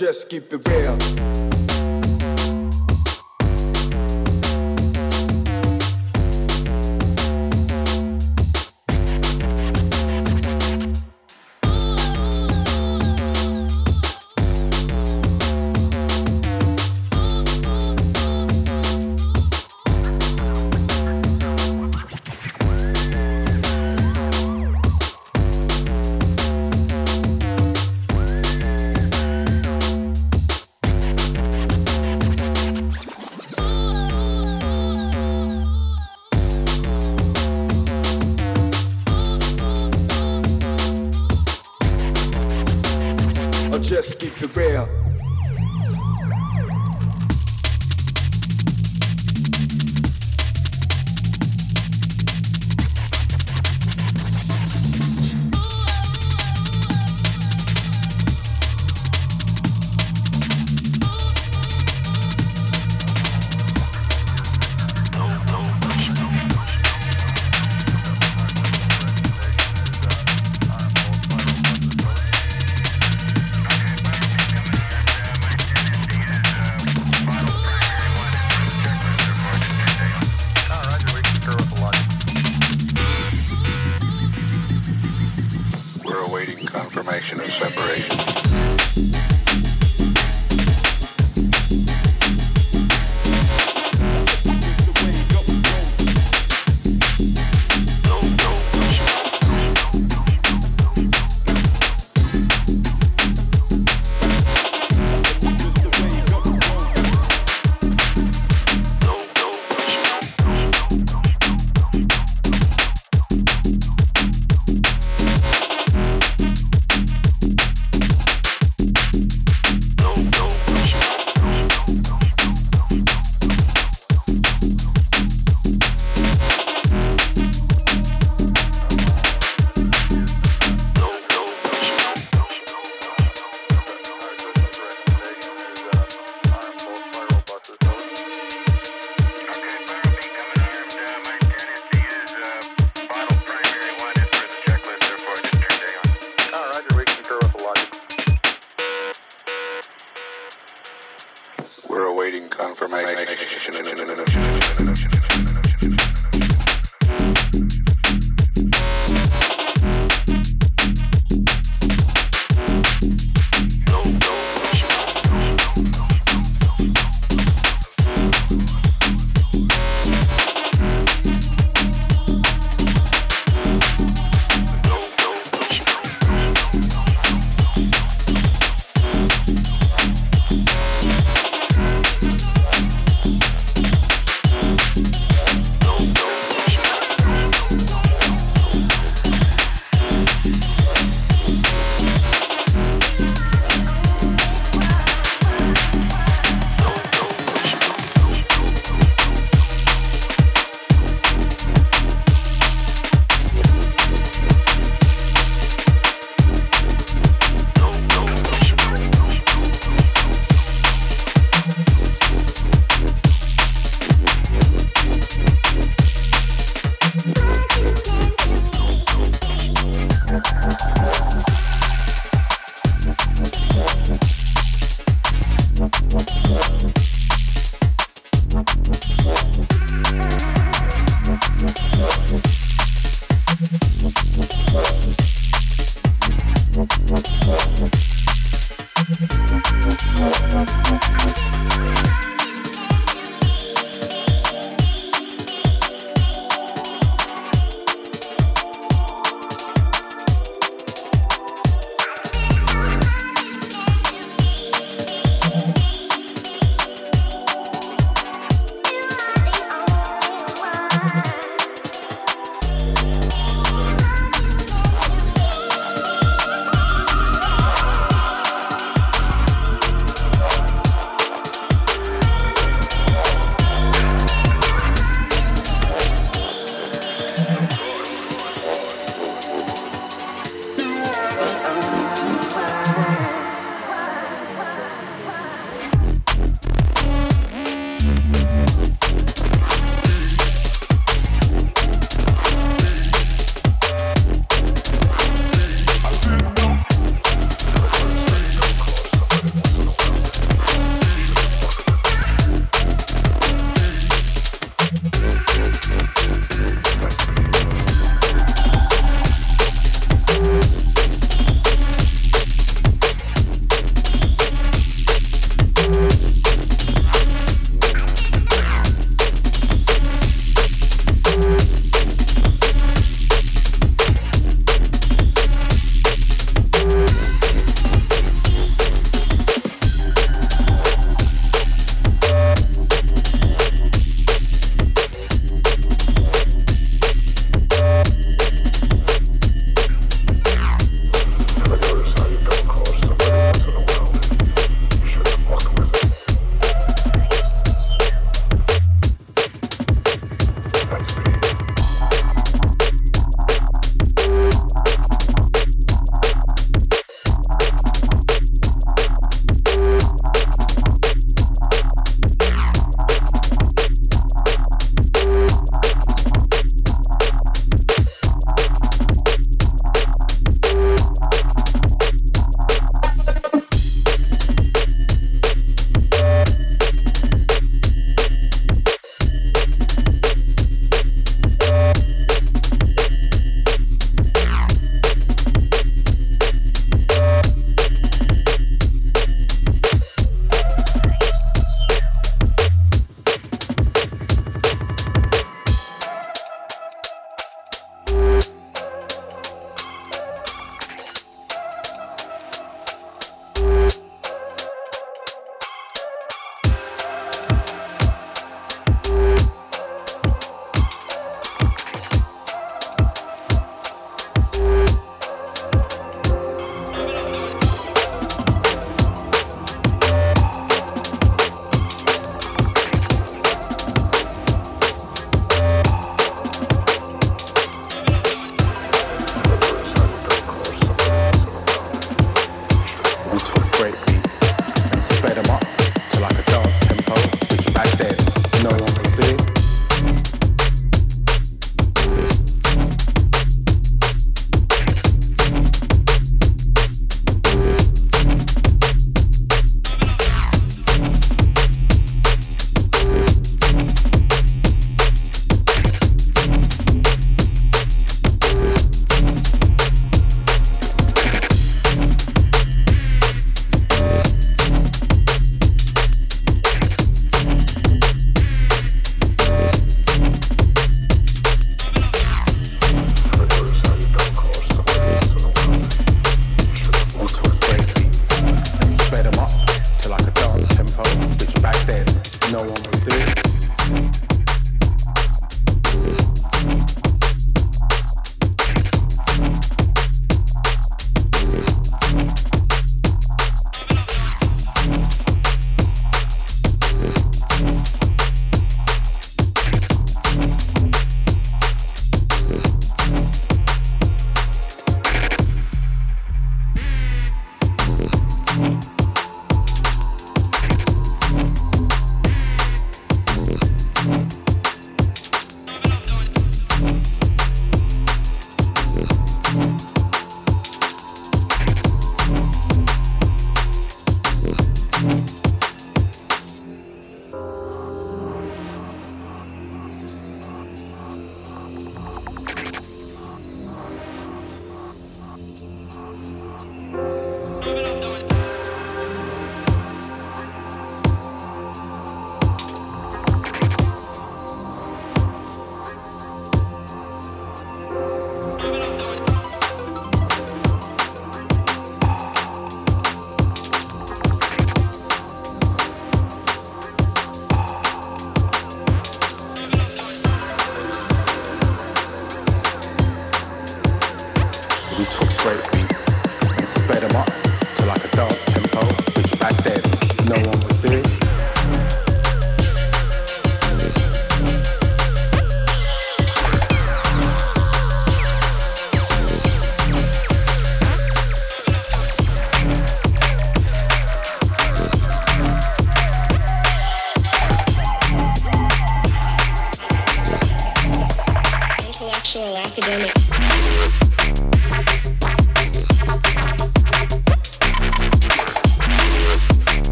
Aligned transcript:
just 0.00 0.30
keep 0.30 0.50
it 0.50 0.66
real. 0.66 1.49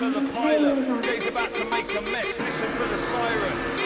to 0.00 0.10
the 0.10 0.32
pilot. 0.32 1.04
Jay's 1.04 1.26
about 1.26 1.54
to 1.56 1.64
make 1.66 1.94
a 1.94 2.00
mess. 2.00 2.38
Listen 2.38 2.72
for 2.72 2.88
the 2.88 2.96
siren. 2.96 3.79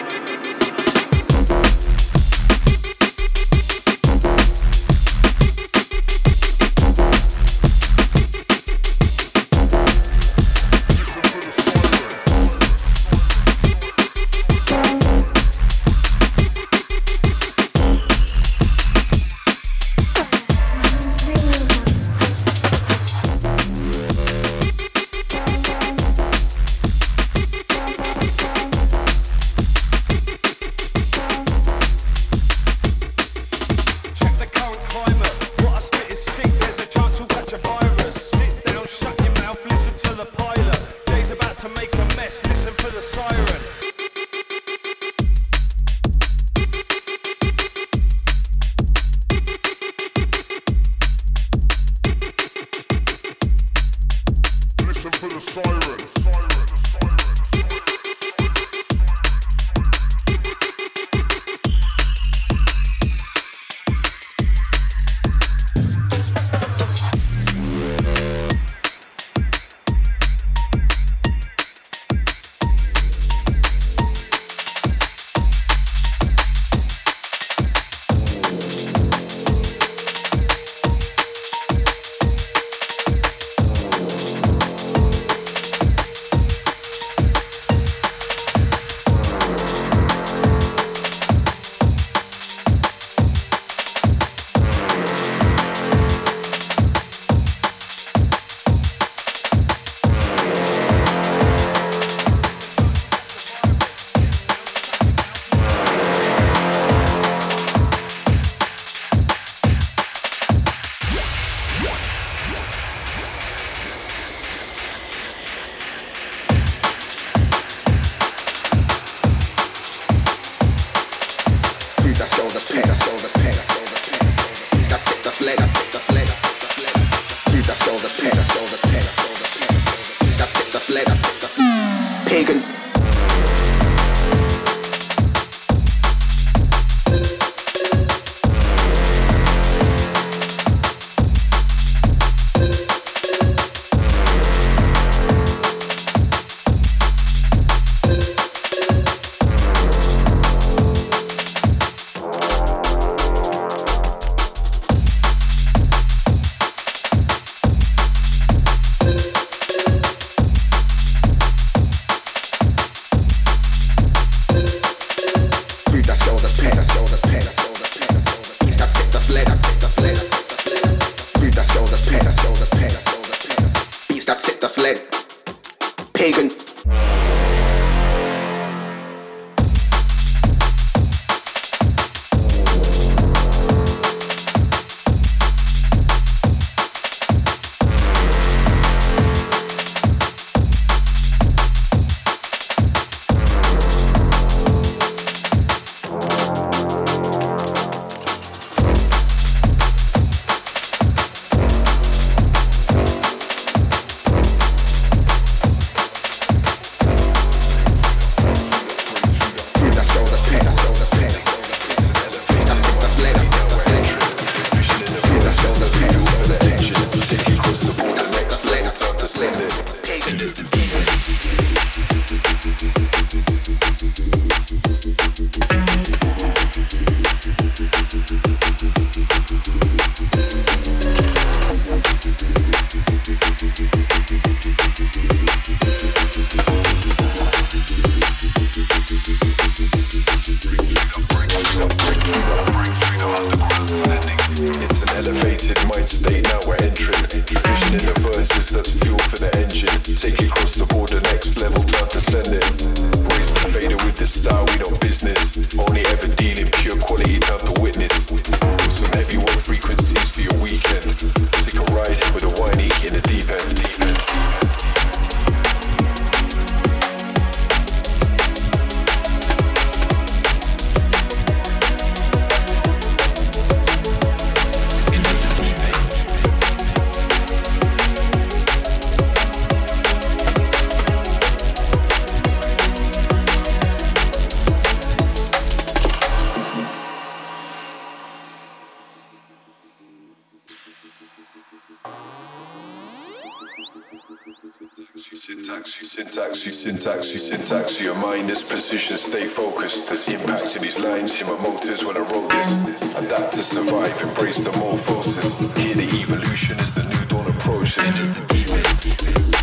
decisions 298.91 299.21
stay 299.21 299.47
focused. 299.47 300.07
There's 300.07 300.27
impact 300.27 300.75
in 300.75 300.83
these 300.83 300.99
lines, 300.99 301.33
human 301.33 301.59
motives 301.59 302.05
when 302.05 302.17
I 302.17 302.19
roll 302.19 302.47
this. 302.47 302.77
Adapt 303.15 303.53
to 303.53 303.63
survive, 303.63 304.21
embrace 304.21 304.63
the 304.63 304.77
more 304.77 304.95
forces. 304.95 305.57
Hear 305.75 305.95
the 305.95 306.21
evolution 306.21 306.79
as 306.79 306.93
the 306.93 307.03
new 307.03 307.25
dawn 307.25 307.47
approaches. 307.47 309.54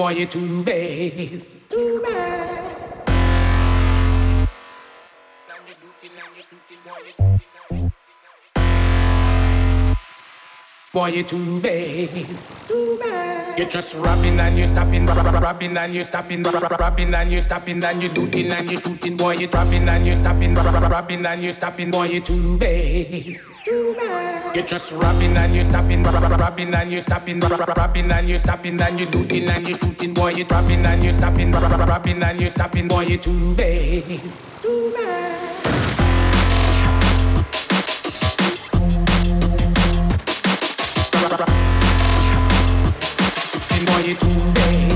Boy, 0.00 0.16
you 0.16 0.24
too 0.24 0.64
bad. 0.64 1.44
Too 1.68 2.00
bad. 2.00 2.48
Boy, 10.90 11.08
you 11.08 11.22
too 11.22 11.60
bad. 11.60 12.08
Too 12.66 12.96
bad. 12.96 13.58
You 13.58 13.66
just 13.68 13.94
rubbing 13.96 14.40
and 14.40 14.56
you 14.56 14.66
stopping, 14.66 15.04
rubbing 15.04 15.76
and 15.76 15.92
you 15.92 16.02
stopping, 16.02 16.44
rubbing 16.44 17.12
and 17.12 17.30
you 17.30 17.42
stopping, 17.42 17.84
and 17.84 18.02
you 18.02 18.08
dooting 18.08 18.56
and 18.56 18.70
you 18.70 18.80
shooting. 18.80 19.18
Boy, 19.18 19.36
you 19.36 19.48
rubbing 19.48 19.86
and 19.86 20.06
you 20.06 20.16
stopping, 20.16 20.54
rubbing 20.54 21.26
and 21.26 21.42
you 21.42 21.52
stopping. 21.52 21.90
Boy, 21.90 22.06
you 22.06 22.20
too 22.20 22.56
bad. 22.56 23.49
Bad. 23.70 24.56
You 24.56 24.62
just 24.62 24.90
rubbing 24.90 25.36
and 25.36 25.54
you 25.54 25.62
stopping, 25.62 26.02
rubbing 26.02 26.74
and 26.74 26.90
you 26.90 27.00
stopping, 27.00 27.38
rubbing 27.38 28.10
and 28.10 28.28
you 28.28 28.36
stopping, 28.36 28.80
and 28.80 28.98
you 28.98 29.06
dooting 29.06 29.48
and 29.48 29.68
you 29.68 29.74
shooting. 29.74 30.12
Boy, 30.12 30.32
you 30.34 30.44
rubbing 30.44 30.84
and 30.84 31.04
you 31.04 31.12
stopping, 31.12 31.52
rubbing 31.52 32.20
and 32.20 32.40
you 32.40 32.50
stopping. 32.50 32.88
Boy, 32.88 33.02
you 33.02 33.18
too 33.18 33.54
bad. 33.54 34.04
Too 34.60 34.92
bad. 34.92 35.20
Boy, 43.86 44.02
you 44.02 44.16
too 44.16 44.52
bad. 44.52 44.89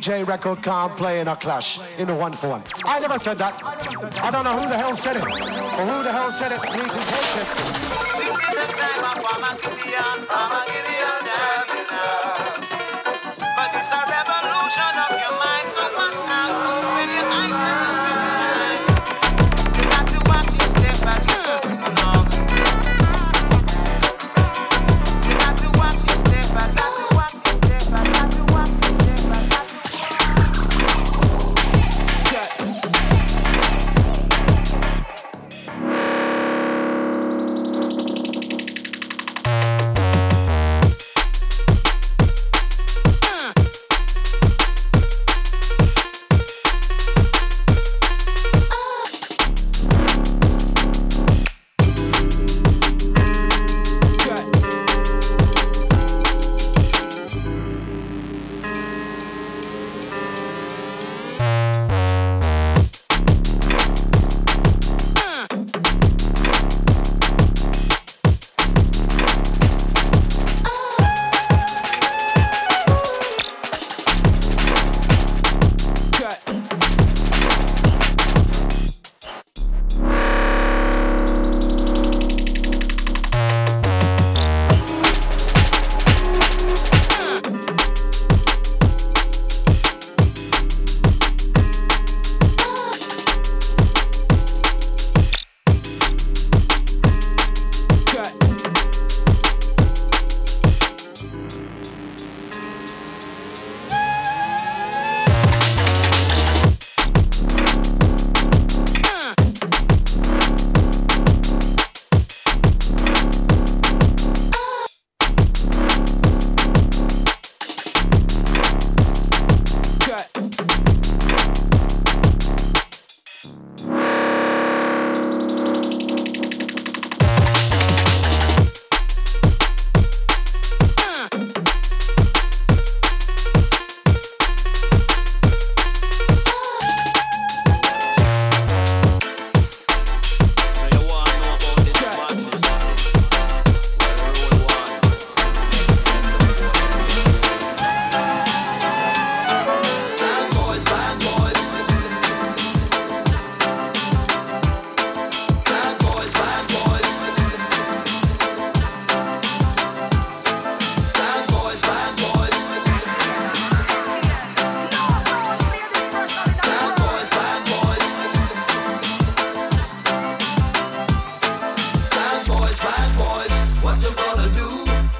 DJ 0.00 0.26
record 0.26 0.62
can't 0.62 0.96
play 0.96 1.20
in 1.20 1.28
a 1.28 1.36
clash 1.36 1.78
in 1.98 2.08
a 2.08 2.16
one 2.16 2.34
for 2.38 2.48
one. 2.48 2.62
I 2.86 3.00
never 3.00 3.18
said 3.18 3.36
that. 3.36 3.62
I 4.22 4.30
don't 4.30 4.44
know 4.44 4.56
who 4.56 4.66
the 4.66 4.78
hell 4.78 4.96
said 4.96 5.16
it. 5.16 5.22
Or 5.22 5.28
who 5.28 6.02
the 6.02 6.10
hell 6.10 6.32
said 6.32 6.52
it. 6.52 6.62
Take 6.62 7.84
it. 7.84 7.89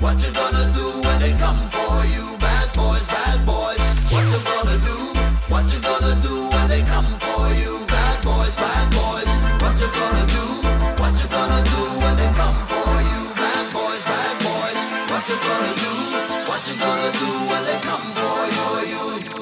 What 0.00 0.16
you 0.24 0.32
gonna 0.32 0.72
do? 0.72 1.02
When 1.06 1.20
they 1.20 1.34
come 1.36 1.68
for 1.68 2.06
you? 2.06 2.34
Bad 2.38 2.72
boys, 2.72 3.06
bad 3.06 3.44
boys. 3.44 3.76
What 4.08 4.24
you 4.32 4.40
gonna 4.48 4.78
do 4.80 4.96
What 5.52 5.70
you 5.74 5.78
gonna 5.78 6.16
do 6.22 6.48
when 6.48 6.68
they 6.68 6.80
come 6.88 7.04
for 7.20 7.52
you? 7.52 7.84
Bad 7.84 8.24
boys, 8.24 8.56
bad 8.56 8.88
boys. 8.88 9.28
What 9.60 9.76
you, 9.76 9.84
you? 9.84 9.92
you 9.92 11.28
gonna 11.28 11.60
do 11.68 11.82
when 12.00 12.16
they 12.16 12.32
come 12.32 12.56
for 12.64 12.96
you? 13.12 13.20
Bad 13.36 13.72
boys, 13.76 14.02
bad 14.08 14.36
boys. 14.40 14.80
What 15.12 15.28
you 15.28 15.36
gonna 15.36 15.74
do? 15.84 15.92
What 16.48 16.60
you 16.64 16.74
gonna 16.80 17.10
do 17.20 17.30
when 17.52 17.62
they 17.68 17.78
come 17.84 18.06
for 18.16 18.40
you? 18.56 18.68
You, 18.88 19.04
you. 19.28 19.36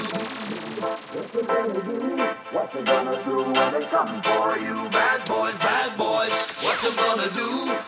What 0.82 1.34
you 1.34 1.42
gonna 1.46 1.86
do? 1.86 2.18
What 2.50 2.74
you 2.74 2.82
gonna 2.82 3.16
do 3.24 3.36
when 3.46 3.68
they 3.78 3.86
come 3.86 4.22
for 4.26 4.58
you? 4.58 4.74
Bad 4.90 5.24
boys, 5.24 5.54
bad 5.62 5.96
boys. 5.96 6.34
What 6.66 6.82
you 6.82 6.90
gonna 6.96 7.30
do 7.30 7.87